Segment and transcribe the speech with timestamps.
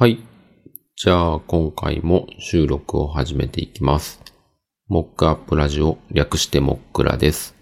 [0.00, 0.18] はい。
[0.96, 4.22] じゃあ、今回も収録を始めていきます。
[4.88, 7.54] モックアップラジオ、略してモックラです。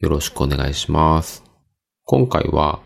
[0.00, 1.42] よろしくお願いします。
[2.04, 2.80] 今回は、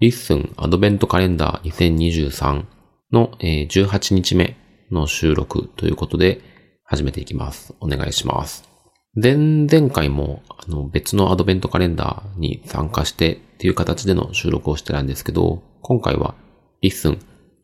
[0.00, 2.64] LISTEN アドベントカレンダー2023
[3.12, 4.56] の、18日目
[4.90, 6.40] の収録ということで、
[6.82, 7.76] 始めていきます。
[7.78, 8.68] お願いします。
[9.14, 16.34] 前々回も、あの、別のアドベントカレンダーに参加してっていう形での収録をしてたんですけど、今回は、
[16.80, 17.20] LISTEN、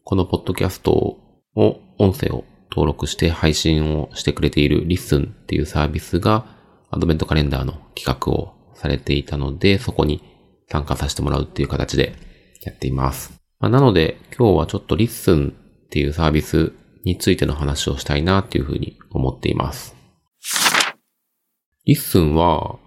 [0.07, 6.45] このポッドキャストを、音声を登録して配信をしてくれている LISTEN っていうサービスが、
[6.90, 10.22] アドベントカレンダーの企画をされていたので、そこに
[10.71, 12.17] 参加させてもらうっていう形で
[12.61, 13.32] やっています。
[13.59, 15.54] まあ、なので、今日はちょっと LISTEN
[15.86, 16.75] っていうサービス
[17.07, 19.96] についての話をしたいなっていうふうに思っています。
[21.86, 22.79] LISTEN は、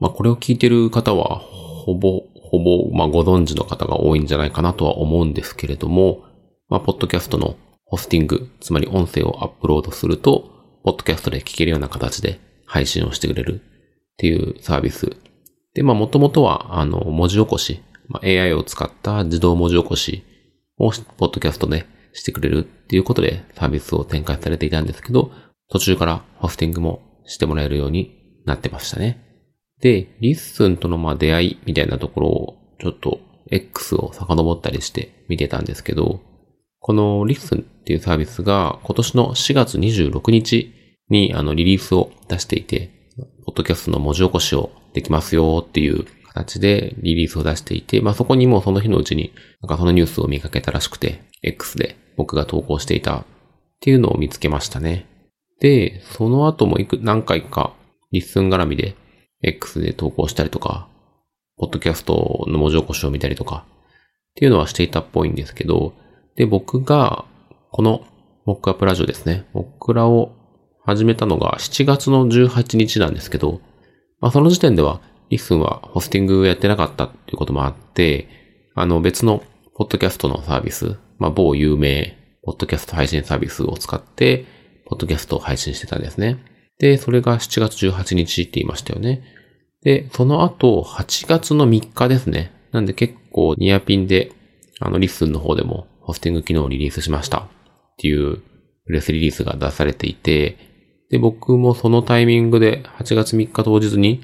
[0.00, 6.24] まあ、これを聞いてる方は、ほぼ、ほぼ、まあ、ご存知の方が多いんじゃないかなとは思うんですけれども、
[6.68, 15.16] まあ、ポッドキャストのホスティング、つまり音声をアップロードすると、ポッドキャストで聞けるような形で配信をしてくれるっていうサービス。
[15.74, 20.24] で、まあ、もともとは、あの、文字起こし、まあ、AI を使った自動文字起こし
[20.78, 25.30] を、ポッドキャストでしてくれるっていうことでサービスを展開されていたんですけど、
[25.68, 29.22] 途中からホスティングもしてもらえるようになってましたね。
[29.80, 36.20] で、 LISTEN とのまあ出会いみたいなところをちょっと X を遡ったりして見てたんですけど、
[36.86, 40.72] この LISTEN っていうサービスが今年の4月26日
[41.08, 43.10] にあのリリースを出していて、
[43.44, 53.24] ポッドキャストの文字起こしをできますよっていう形でリリースを出していて、まあそこにもその日のうちになんかそのニュースを見かけたらしくて、X で僕が投稿していたっ
[53.80, 55.06] ていうのを見つけましたね。
[55.58, 57.72] で、その後もいく、何回か
[58.12, 58.94] LISTEN 絡みで
[59.42, 60.86] X で投稿したりとか、
[61.56, 65.94] ポッドキャストの文字起こしを見たりとか、っていうのはしていたっぽいんですけど、
[66.36, 67.24] で、僕が、
[67.72, 68.04] この、
[68.44, 69.46] モックアップラジオですね。
[69.52, 70.32] モックラを
[70.84, 73.60] 始めたのが7月の18日なんですけど、
[74.20, 78.28] まあその時点では、 LISTEN はホスティングをやってなかったっていうこともあって、
[78.74, 79.42] あの別の
[79.74, 84.44] ポッドキャストのサービス、まあ某有名ポッドキャスト配信サービスを使って、
[84.84, 86.38] ポッドキャストを配信してたんですね。
[86.78, 89.24] で、それが7月18日って言いましたよね。
[89.82, 92.52] で、その後、8月の3日ですね。
[92.70, 94.30] なんで結構ニアピンで、
[94.78, 97.38] あの、 LISTEN の方でもホスティング機能をリリースしました。
[97.38, 97.48] っ
[97.98, 98.38] ていう
[98.86, 100.56] プレスリリースが出されていて、
[101.10, 104.22] で、僕もそのタイミングで8月3日当日に、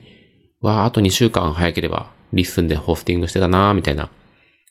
[0.61, 4.11] わあ、あと2週間早ければ LISTEN でホスティングしてたなーみたいな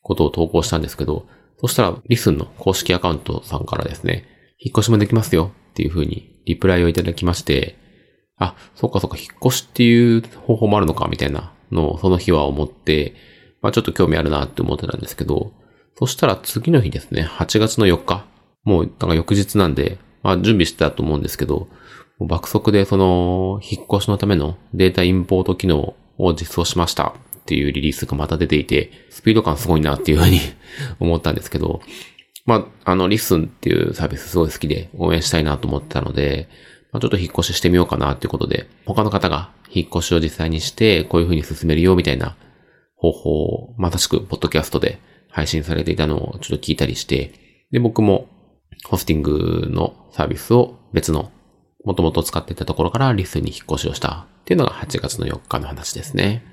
[0.02, 1.26] ことを投稿したんですけど、
[1.60, 4.26] そしたら LISTEN の公式アカウントさんからですね、
[4.58, 7.76] 引っ越しもできますよっていう風にリプライをいただきまして、
[8.38, 13.16] あ、そうかそうか、引っ越しっていう方法もあるのかみたいなのをその日は思って、
[13.62, 15.52] まあちょっと興味あるなって思ってたんですけど、
[16.02, 18.26] そしたら次の日ですね、8月の4日。
[18.64, 21.68] もう、なんか翌日なんで、まあ準備してたと思うんですけど、
[22.20, 30.40] 爆速でその、引っ越しのためのデータインポート機能を実装しましたっていうリリースがまた出ていて、スピード感すごいなっていうふうに
[31.00, 31.82] 思ったんですけど、
[32.48, 36.50] まあ、あの、リスンっていうサービスすごい好きで応援したいなと思ってたので、
[36.92, 42.36] まあ、ちょっと引っ越ししてみようかなっていうことで、他の方が引っ越しを実際にして、こういう風に進めるよみたいな
[42.96, 45.00] 方法を、まさしくポッドキャストで
[45.32, 47.34] 配信されていたのをちょっと聞いたりして、
[47.72, 48.28] で、僕も
[48.86, 51.32] ホスティングのサービスを別の
[51.84, 56.44] もともと使ってたところからリスに引っ越しをしたっていうのが8月の4日の話ですね。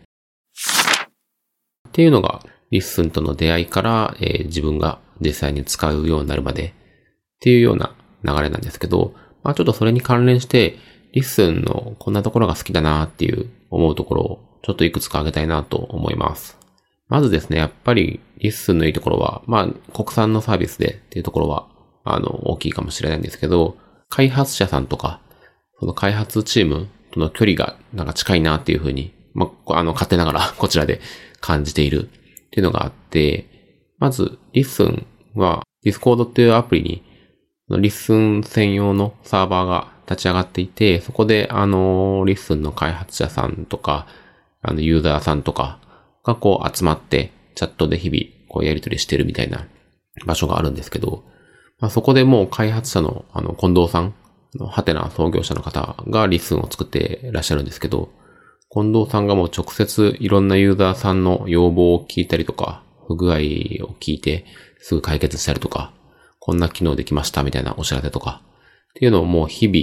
[1.88, 6.72] っていうのが LISTEN との出会いから、えー自分が実際に使うようになるまでっ
[7.40, 10.76] ていうような流れなんですけど、まあちょっとそれに関連して、
[11.12, 16.57] LISTEN のこんなところが好きだなっていう思うところをちょっといくつか挙げたいなと思います。
[17.08, 21.68] まずですね、やっぱり LISTEN のいいところは、まあ国産のサービスでっていうところは、
[22.04, 23.76] あの、大きいかもしれないんですけど、
[24.08, 25.20] 開発者さんとか、
[25.80, 31.00] その開発チームとの距離がなんか近いなっていうふうに、まあ、あの、勝手ながら こちらで
[31.40, 33.46] 感じているっていうのがあって、
[33.98, 37.02] まず、 LISTEN は、Discord っていうアプリに、
[37.70, 44.06] LISTEN 専用のサーバーが立ち上がっていて、そこで、あの、 LISTEN の開発者さんとか、
[44.62, 45.78] あの、ユーザーさんとか
[46.24, 49.66] がこう集まって、チャットで日々、こうやり取りしてるみたいな
[50.26, 51.24] 場所があるんですけど、
[51.80, 54.14] まあ、そこでもう開発者の、あの、近藤さん、
[54.54, 58.10] のはてな創業者の方が LISTEN を作っていらっしゃるんですけど、
[58.70, 63.38] 近藤さんがもう直接いろんなユーザーさんの要望を聞いたりとか、不具合を
[64.00, 64.44] 聞いて
[64.80, 65.92] すぐ解決したりとか、
[66.38, 68.42] こんな機能できましたみたいなお知らせとか、
[68.90, 69.78] っていうのをもう日々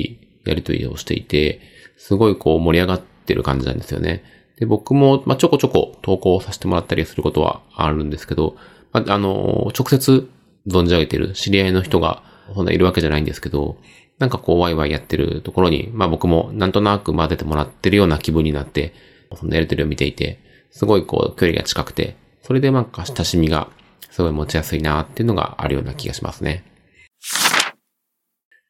[0.45, 1.61] やり取りをしていて、
[1.97, 4.23] すごいこう盛り上がってる感じなんですよね。
[4.57, 8.55] で、僕も、まあ、ちょこちょこ投稿させてもらったりすることはあるんですけど、
[8.91, 10.29] まあ、あの、直接
[10.67, 12.23] 存じ上げてる知り合いの人が
[12.53, 13.77] そんないるわけじゃないんですけど、
[14.19, 18.93] なんかこうワイワイやってるところに、まあ僕もなんとなく混ぜてもらってるような気分になって、
[19.35, 20.39] そのやりとりを見ていて、
[20.71, 23.69] すごいこう距離が近くて、それでなんか親しみが
[24.11, 26.63] すごい持ちやすいなっていうのがあるような気がしますね。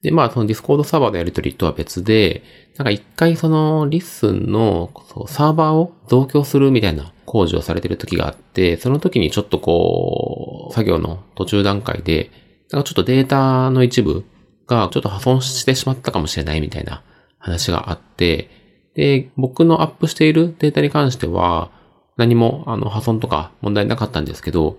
[0.05, 2.43] で、まあ、そのディスコードサーバーのやり取りとは別で、
[2.77, 4.91] なんか一回そのリッスンの
[5.27, 12.29] サーバーを増強するみたいな工事をされてる時があって、その時にちょっとこう、作業の途中段階で、
[12.71, 14.25] なんかちょっとデータの一部
[14.67, 17.01] がちょっと破損してしまったかもしれないみたいな
[17.39, 18.51] 話があって、
[18.93, 21.71] で、僕のアップしているデータに関しては、
[22.15, 24.77] 何もあの破損とか問題なかったんですけど、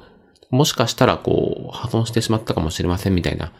[0.51, 3.51] もしかしたらこう破損してしまったかもしれませんみたいな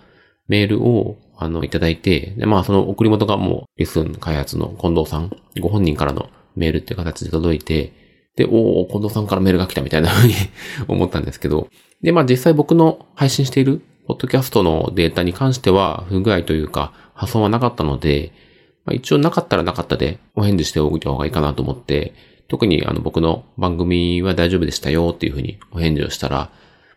[0.49, 7.93] メールをあのいただいて、で、まあその送り元がもうリスン開発の近藤さん、ご本人からのメールっていう形で届いて、
[8.37, 10.35] で、おお近藤さんからメールが来たみたいな風に
[10.89, 11.69] 思ったんですけど、
[12.03, 18.33] で、まあ実際僕の配信しているポッドキャストのデータに関しては不具合というか破損はなかったので、
[18.85, 22.15] まあ、一応なかったらなかったでお返事しておいた方がいいかなと思って、
[22.49, 26.51] 特にあの僕の番組は大丈夫でしたよっていうふうにお返事をしたら、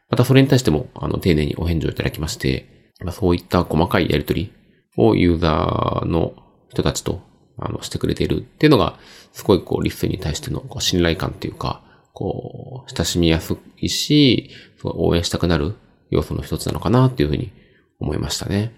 [0.09, 4.51] またそれに対してもあの丁寧にお返事をいただきまして、まあ、そういった細かいやりとり
[4.97, 6.33] をユーザーの
[6.69, 7.21] 人たちと
[7.57, 8.97] あのしてくれているっていうのが、
[9.31, 11.81] すごいこうリッスンに対してのこう信頼感っていうか、
[12.13, 14.49] こう、親しみやすいし、
[14.83, 15.75] 応援したくなる
[16.09, 17.51] 要素の一つなのかなっていうふうに
[17.99, 18.73] 思いましたね。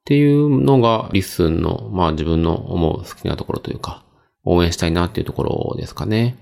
[0.00, 4.04] っていうのがリッスンの、まあ自分の思う好きなところというか、
[4.44, 6.36] 応援したいなっていうところですかね。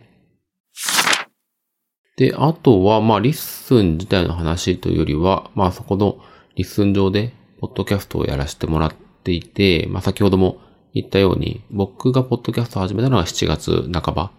[2.17, 6.19] で、あとは、まあリッスン自体の話というよりは、まあそこの
[6.57, 8.95] リッスン上で、ポッドキャストをやらせてもらっ
[9.25, 10.59] ていて、まあ先ほども
[10.95, 14.33] 言ったように、僕がポッドキャストを始めたのは7月半ば。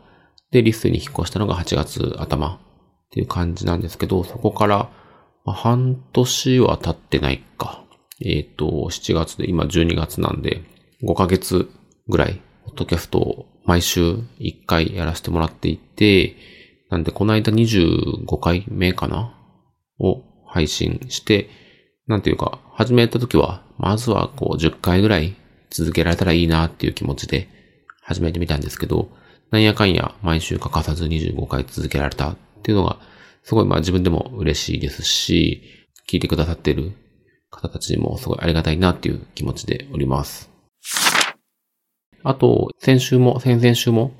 [0.51, 2.59] で、リスンに引っ越したのが8月頭っ
[3.11, 4.89] ていう感じなんですけど、そこから
[5.45, 7.83] ま、半年は経ってないか。
[8.21, 10.63] えっ、ー、と、7月で今12月なんで、
[11.03, 11.69] 5ヶ月
[12.07, 16.37] ぐらい、ポッドキャストを毎週1回やらせてもらっていて、
[16.89, 19.37] なんでこの間25回目かな？
[19.99, 21.49] を配信して、
[22.13, 25.35] なんていうか、始めた時は、まずはこう10回ぐらい
[25.71, 27.49] 続けられたらいいなっていう気持ちで
[28.03, 29.09] 始めてみたんですけど、
[29.49, 32.99] なんやかんや毎週欠かさず25回続けられたっていうのが
[33.41, 35.63] すごいまあ自分でも嬉しいですし、
[36.07, 36.91] 聞いてくださってる
[37.49, 40.51] 方たちにもすごいありがたいなっていう気持ちでおります。
[42.21, 44.11] あと、先週も、先々週も、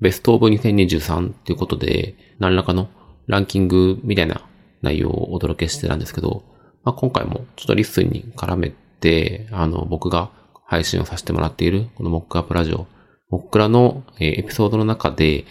[0.00, 2.88] ベストオブ2023っていうことで、何らかの
[3.26, 4.48] ランキングみたいな
[4.80, 6.53] 内容をお届けしてたんですけど、
[6.84, 8.70] まあ、今回もちょっとリッスンに絡め
[9.00, 10.30] て、あの、僕が
[10.66, 12.86] 配信をさせてもらっている、このモックアップラジオ、
[13.30, 15.44] モックラのエピソードの中で、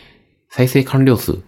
[0.49, 1.41] 再生完了数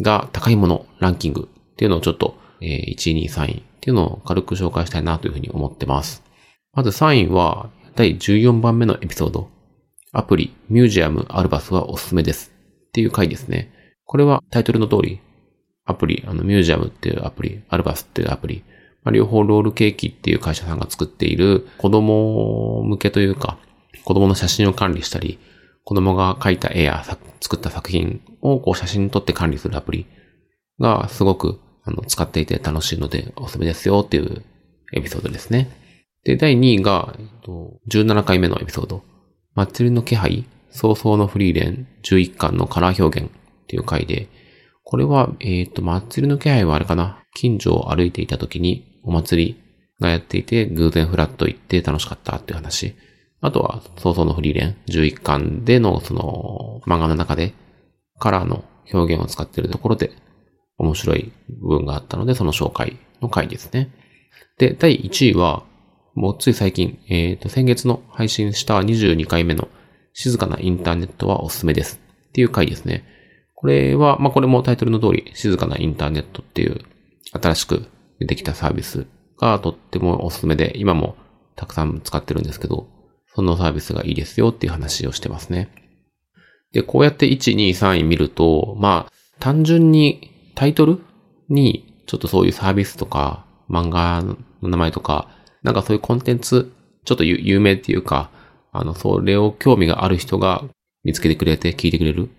[0.00, 6.22] が高いものランキングっていうのをちょっと、えー、1位、2位、3位っていうのを軽く紹介したいなというふうに思ってます。
[6.72, 9.48] まず3位は第14番目のエピソード。
[10.12, 12.52] アプリ、ミュージアム、アルバスはおすすめです。
[12.88, 13.72] っていう回ですね。
[14.04, 15.20] これはタイトルの通り、
[15.84, 18.64] アプリ、あの、ミュージアムっていうアプリ、アルバスっていうアプリ、
[19.02, 23.58] まあ、両方ロールケーキっていう会社さんが作っている子供向けというか、
[24.04, 25.38] 子供の写真を管理したり、
[25.84, 27.02] 子供が描いた絵や
[27.40, 30.06] 作った作品をこう写真撮って管理するアプリ
[30.78, 34.44] がすごくあの使っていて楽しいのでおすすめですよっていう
[34.92, 35.70] エピソードですね。
[36.24, 39.02] で、第2位が、えっと、17回目のエピソード。
[39.54, 43.32] 祭りの気配早々のフリーレン11巻のカラー表現っ
[43.66, 44.28] ていう回で、
[44.84, 47.22] これは、えっ、と、祭りの気配はあれかな？
[47.34, 49.62] 近所を歩いていた時にお祭り
[50.00, 52.94] がやっていて偶然フラッと行って楽しかったっていう話。
[53.40, 57.54] あとは、早々のフリーレン11巻でのその漫画の中で
[58.18, 60.12] カラーの表現を使っているところで
[60.78, 63.90] 面白い部分があったので、その紹介の回ですね。
[64.58, 65.64] で、第1位は、
[66.14, 69.68] もうつい最近、えっ、ー、と、先月の配信した22回目の
[70.12, 73.04] 静かなインターネットはおすすめですっていう回ですね。
[73.54, 76.80] これは、まあ、これもタイトルの通り、静かなインターネットっていう
[77.32, 77.86] 新しく
[78.20, 79.06] 出てきたサービス
[79.38, 81.16] がとってもおすすめで、今も
[81.56, 82.88] たくさん使ってるんですけど、
[83.34, 85.70] そのサービスがいいですよっていう話をしてますね。
[86.72, 91.00] で、こうやって1、2、3位見ると、まあ、単純にタイトル
[91.48, 94.22] にちょっとそういうサービスとか漫画
[94.62, 95.28] の名前とか、
[95.62, 96.72] なんかそういうコンテンツ、
[97.04, 98.30] ちょっと有名っていうか、
[98.72, 100.64] あの、それを興味がある人が
[101.02, 102.32] 見つけてくれて聞いてくれるっ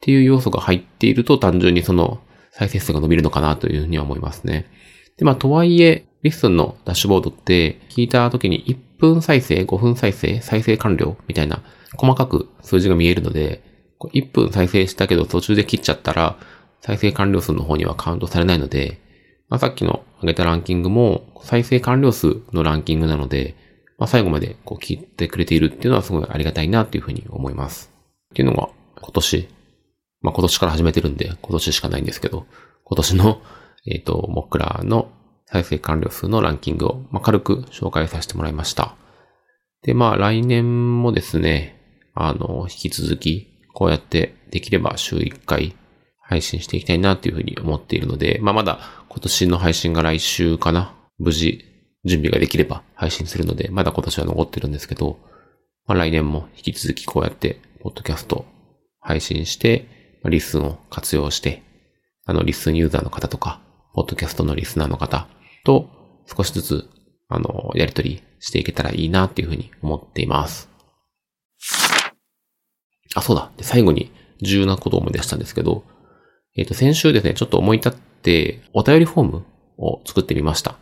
[0.00, 2.20] ていう要素が入っていると単純にその
[2.52, 4.66] 再生数が伸びるのかなというふうには思いますね。
[5.16, 11.62] で、まあ、とはいえ、リッスンのダッシュボードって聞いた時に1分再生、5分再生、再生完了みたいな
[11.96, 13.62] 細かく数字が見えるので、
[14.00, 16.38] 1分再生したけど途中で切っちゃったら、
[16.80, 19.00] 再生完了数の方にはカウントされないので、
[19.48, 23.54] まあ、さっきの上げたランキングも再生完了数のランキングなので、
[23.98, 27.92] まあ、最後までこう聞いてくれているっていうのはすごいありがたいなっていうふうに思います。
[28.32, 28.68] っていうのが
[29.00, 29.48] 今年、
[30.22, 32.46] まあ、今年から始めてるんで今年しかないんですけど、
[32.84, 33.40] 今年の、
[33.86, 35.10] えっ、ー、と、モクラの
[35.46, 38.96] 再生完了数のランキングを、まあ、軽く紹介させてもらいました。
[39.82, 41.80] で、まあ来年もですね、
[42.14, 45.76] あの、引き続き、こうやってできれば週1回
[46.20, 50.94] 配信していきたいなっていうふうに思っているので、まあまだ今年の配信が来週かな。
[51.18, 51.64] 無事
[52.04, 55.18] 準備ができれば配信するので、まだ今年は残ってるんですけど、
[55.86, 58.46] まあ来年も引き続きこうやって、ポッドキャスト
[59.00, 59.86] 配信して、
[60.24, 61.62] リスンを活用して、
[62.24, 63.60] あの、リスンユーザーの方とか、
[63.94, 65.28] ポッドキャストのリスナーの方
[65.64, 65.88] と
[66.26, 66.90] 少しずつ、
[67.28, 70.68] あの、やりとりしていけたらいいなっていうふうに思っています。
[73.14, 73.52] あ、そうだ。
[73.56, 74.10] で、最後に
[74.42, 75.84] 重要なことを思い出したんですけど、
[76.56, 79.44] えっ、ー、と、先週ですね、ちょっと思い立って、お便りフォーム
[79.78, 80.76] を作ってみました。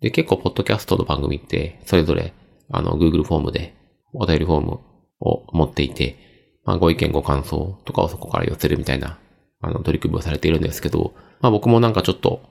[0.00, 2.34] で、結構、ポッドキャストの番組って、それぞれ、
[2.70, 3.74] あの、Google フォームで、
[4.12, 4.80] お便りフォーム
[5.20, 6.16] を持っていて、
[6.64, 9.18] まあ、ご意見ご感想とかをそこから寄せるみたいな、
[9.60, 12.42] あの、取り組みをされているんですけど、まあ、僕もなんかちょっと、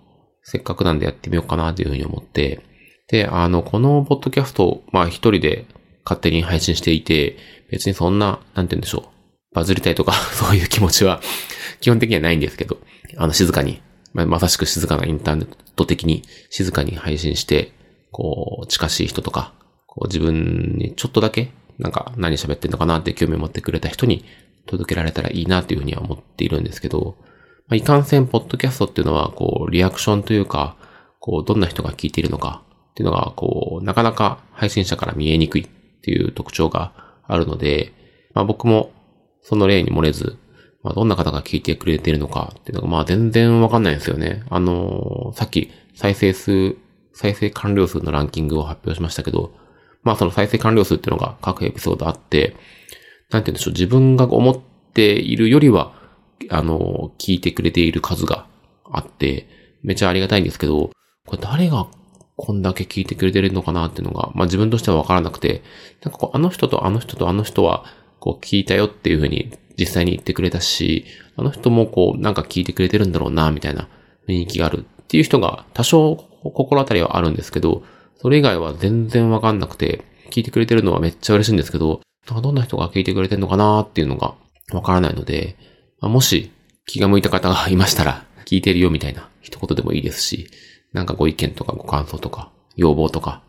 [0.46, 2.62] せっかくなんでやってみようかなというふうに思って、
[3.08, 5.66] で、あの、このポッドキャスト、まあ、一人で
[6.06, 7.38] 勝手に配信していて、
[7.72, 9.56] 別にそんな、なんて言うんでしょう。
[9.56, 11.20] バズりたいとか、 そういう気持ちは
[11.82, 12.78] 基本的にはないんですけど、
[13.18, 13.82] あの、静かに、
[14.14, 17.72] ままさしく静かなインターネット的に静かに配信して、
[18.12, 19.54] こう、近しい人とか、
[19.88, 24.24] こう自分にちょっとだけ、なんか何喋ってんのかなって興味を持ってくれた人に
[24.68, 27.18] 届けられたらいいなっていうふうには思っているんですけど、
[27.68, 30.76] まあ、いかんせん、ポッドキャストっていうのは、こう、リアクションというか、
[31.20, 35.68] こう、どんな人が聞いているのかっていうのが、こう、なかなか配信者から見えにくいっ
[36.02, 36.94] ていう特徴が
[37.28, 37.92] あるので、
[38.34, 38.92] まあ僕も
[39.42, 40.38] その例に漏れず、
[40.84, 44.44] まあ、どんな方が聞いてくれているのかっていうのが、まあ、全然わかんないんですよね。
[44.50, 46.76] あのー、さっき再生数、
[47.14, 49.52] 再生完了数のランキングを発表しましたけど、
[50.04, 52.56] まあ、その再生完了数っていうのが各エピソードあって、
[53.32, 54.60] なんて言うんでしょう、自分が思っ
[54.94, 55.94] ているよりは、
[56.50, 58.48] あの、聞いてくれている数が
[58.86, 59.48] あって、
[59.84, 60.92] めちゃありがたいんですけど、
[61.26, 61.88] これ誰が
[62.38, 65.64] こんだけ聞いてくれてるのかなっていうのが、まあ自分としてはわからなくて、
[66.04, 67.86] なんかこう、あの人とあの人とあの人は、
[68.20, 73.88] こう聞いたよっていうふうに実際に言ってくれたし、あの人もこうなんか聞いてくれてるんだろうな、みたいな
[74.28, 77.84] 雰囲気があるっていう人が多少心当たりはあるんですけど、
[78.18, 84.34] それ以外は全然わかんなくて、聞いてくれてるのはめっちゃ嬉しいんですけど、どんな人が聞いてくれてるのかなっていうのが
[84.74, 85.56] わからないので、
[86.06, 86.52] まあ、もし
[86.86, 90.52] 気が向いた方がいましたら、聞いてるよみたいな一言でもいいですし、
[90.94, 93.42] なんかご意見とかご感想とか要望とか、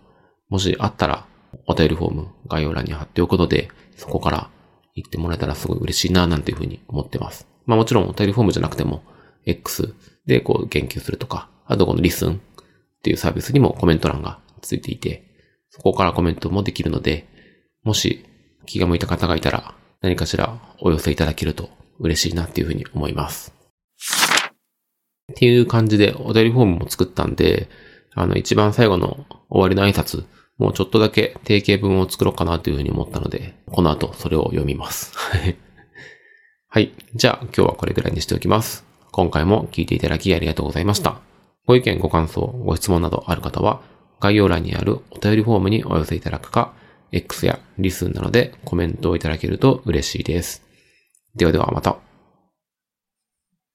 [0.48, 1.26] もしあったら
[1.66, 4.48] お便りフォーム概要欄に貼っておくので、そこから
[4.94, 7.46] 言ってもらえたらすごい嬉しいな、なんていうふうに思ってます。
[7.66, 9.02] まあもちろんお便りフォームじゃなくても、
[9.44, 9.94] X
[10.24, 12.38] でこう言及するとか、あとこのリスンっ
[13.02, 15.26] ていうサービスにもコメント欄がついていて、
[15.68, 17.28] そこからコメントもできるので、
[17.82, 18.24] もし
[18.64, 21.68] 気が向いた方がいたら何かしらお寄せいただけると
[21.98, 23.54] 嬉しいなっていうふうに思います。
[25.32, 27.68] っていう感じでお便りフォームも作ったんで、
[28.14, 30.24] あの一番最後の終わりの挨拶
[30.58, 35.12] もうちょっとだけ定型文を作ろうかなというふうに思ったので、この後それを読みます。
[36.68, 36.92] はい。
[37.14, 38.84] じゃあ今日はこれぐらいにしておきます。
[39.12, 41.20] 今回も聞いていただきありがとうございました。
[41.66, 43.80] ご意見、ご感想、ご質問などある方は、
[44.20, 46.72] 概要欄にあるお便りフォームにお寄せいただくか、
[47.12, 50.65] X やリスンなのでコメントをいただけると嬉しいです。
[51.36, 52.05] ではではまた。